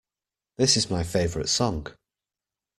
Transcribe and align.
This 0.57 0.77
is 0.77 0.89
my 0.89 1.03
favorite 1.03 1.47
song! 1.47 1.85